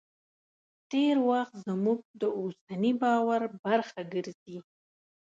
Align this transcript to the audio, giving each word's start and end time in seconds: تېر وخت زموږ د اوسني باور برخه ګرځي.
تېر 0.91 1.15
وخت 1.29 1.53
زموږ 1.67 1.99
د 2.21 2.23
اوسني 2.39 2.91
باور 3.03 3.41
برخه 3.65 3.99
ګرځي. 4.13 4.57